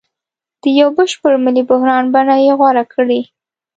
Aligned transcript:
د 0.61 0.63
یوه 0.79 0.91
بشپړ 0.97 1.33
ملي 1.45 1.63
بحران 1.69 2.03
بڼه 2.13 2.35
یې 2.45 2.53
غوره 2.59 2.83
کړې. 2.93 3.21